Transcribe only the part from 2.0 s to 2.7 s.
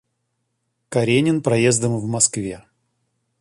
Москве.